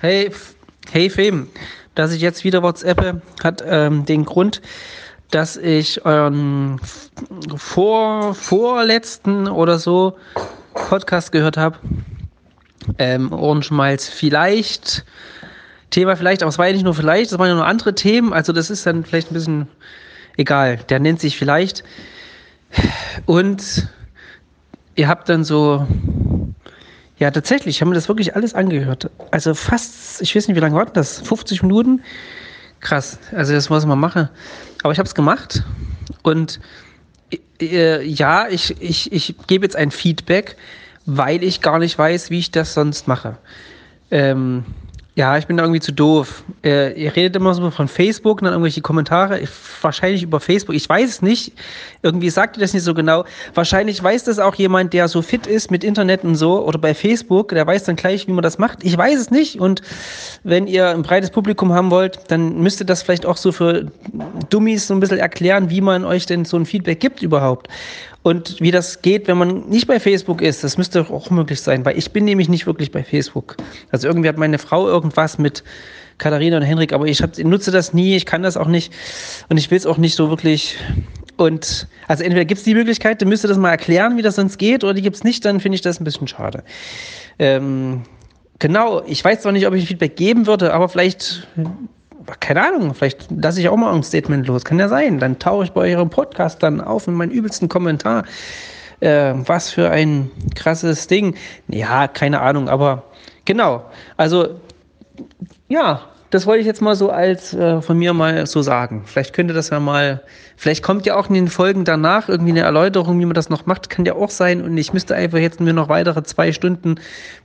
[0.00, 0.30] Hey,
[0.92, 1.48] hey Fem,
[1.96, 4.62] dass ich jetzt wieder WhatsApp hat ähm, den Grund,
[5.32, 6.80] dass ich euren
[7.56, 10.16] vor, vorletzten oder so
[10.72, 11.78] Podcast gehört habe.
[12.96, 15.04] Ähm, Ohrenschmalz vielleicht.
[15.90, 18.32] Thema vielleicht, aber es war ja nicht nur vielleicht, es waren ja noch andere Themen.
[18.32, 19.66] Also das ist dann vielleicht ein bisschen
[20.36, 20.76] egal.
[20.90, 21.82] Der nennt sich vielleicht.
[23.26, 23.88] Und
[24.94, 25.88] ihr habt dann so
[27.18, 29.10] ja, tatsächlich, ich habe mir das wirklich alles angehört.
[29.30, 31.20] Also fast, ich weiß nicht, wie lange war das?
[31.20, 32.02] 50 Minuten?
[32.80, 34.28] Krass, also das muss man machen.
[34.82, 35.64] Aber ich habe es gemacht
[36.22, 36.60] und
[37.60, 40.56] äh, ja, ich, ich, ich gebe jetzt ein Feedback,
[41.06, 43.36] weil ich gar nicht weiß, wie ich das sonst mache.
[44.10, 44.64] Ähm,
[45.18, 46.44] ja, ich bin da irgendwie zu doof.
[46.62, 49.40] Äh, ihr redet immer so von Facebook, dann irgendwelche Kommentare,
[49.82, 50.76] wahrscheinlich über Facebook.
[50.76, 51.54] Ich weiß es nicht.
[52.04, 53.24] Irgendwie sagt ihr das nicht so genau.
[53.52, 56.94] Wahrscheinlich weiß das auch jemand, der so fit ist mit Internet und so oder bei
[56.94, 58.84] Facebook, der weiß dann gleich, wie man das macht.
[58.84, 59.58] Ich weiß es nicht.
[59.58, 59.82] Und
[60.44, 63.90] wenn ihr ein breites Publikum haben wollt, dann müsst ihr das vielleicht auch so für
[64.50, 67.66] Dummies so ein bisschen erklären, wie man euch denn so ein Feedback gibt überhaupt.
[68.28, 71.86] Und wie das geht, wenn man nicht bei Facebook ist, das müsste auch möglich sein,
[71.86, 73.56] weil ich bin nämlich nicht wirklich bei Facebook.
[73.90, 75.64] Also irgendwie hat meine Frau irgendwas mit
[76.18, 78.92] Katharina und Henrik, aber ich, hab, nutze das nie, ich kann das auch nicht
[79.48, 80.76] und ich will es auch nicht so wirklich.
[81.38, 84.34] Und also entweder gibt es die Möglichkeit, dann müsst ihr das mal erklären, wie das
[84.34, 86.64] sonst geht, oder die gibt es nicht, dann finde ich das ein bisschen schade.
[87.38, 88.02] Ähm,
[88.58, 91.48] genau, ich weiß zwar nicht, ob ich Feedback geben würde, aber vielleicht
[92.40, 94.64] keine Ahnung, vielleicht lasse ich auch mal ein Statement los.
[94.64, 95.18] Kann ja sein.
[95.18, 98.24] Dann tauche ich bei eurem Podcast dann auf in meinen übelsten Kommentar.
[99.00, 101.36] Äh, was für ein krasses Ding.
[101.68, 103.04] Ja, keine Ahnung, aber
[103.44, 103.84] genau.
[104.16, 104.60] Also,
[105.68, 109.04] ja, das wollte ich jetzt mal so als äh, von mir mal so sagen.
[109.06, 110.22] Vielleicht könnte das ja mal,
[110.56, 113.64] vielleicht kommt ja auch in den Folgen danach irgendwie eine Erläuterung, wie man das noch
[113.64, 114.62] macht, kann ja auch sein.
[114.62, 116.96] Und ich müsste einfach jetzt mir noch weitere zwei Stunden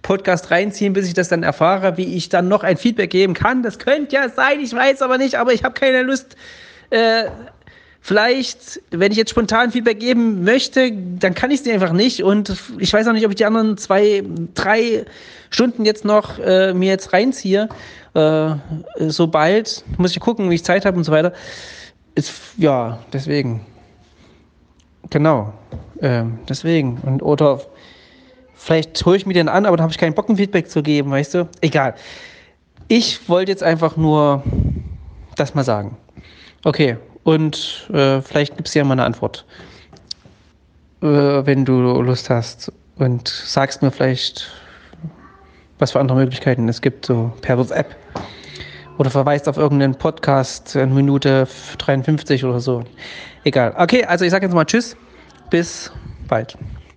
[0.01, 3.63] Podcast reinziehen, bis ich das dann erfahre, wie ich dann noch ein Feedback geben kann.
[3.63, 6.35] Das könnte ja sein, ich weiß aber nicht, aber ich habe keine Lust.
[6.89, 7.25] Äh,
[8.01, 12.21] vielleicht, wenn ich jetzt spontan Feedback geben möchte, dann kann ich es einfach nicht.
[12.21, 14.23] Und ich weiß auch nicht, ob ich die anderen zwei,
[14.53, 15.05] drei
[15.49, 17.69] Stunden jetzt noch äh, mir jetzt reinziehe
[18.13, 18.55] äh,
[18.99, 21.33] sobald, muss ich gucken, wie ich Zeit habe und so weiter.
[22.15, 23.65] Ist, ja, deswegen.
[25.09, 25.53] Genau.
[25.99, 26.99] Äh, deswegen.
[26.99, 27.61] Und, oder
[28.53, 30.83] vielleicht hole ich mir den an, aber da habe ich keinen Bock, ein Feedback zu
[30.83, 31.49] geben, weißt du?
[31.61, 31.95] Egal.
[32.87, 34.43] Ich wollte jetzt einfach nur
[35.35, 35.97] das mal sagen.
[36.63, 39.45] Okay, und äh, vielleicht gibt es ja mal eine Antwort,
[41.01, 42.71] äh, wenn du Lust hast.
[42.97, 44.51] Und sagst mir vielleicht,
[45.83, 47.95] was für andere Möglichkeiten es gibt, so per WhatsApp.
[48.97, 51.45] Oder verweist auf irgendeinen Podcast in Minute
[51.77, 52.83] 53 oder so.
[53.43, 53.73] Egal.
[53.77, 54.95] Okay, also ich sage jetzt mal Tschüss.
[55.49, 55.91] Bis
[56.29, 56.57] bald.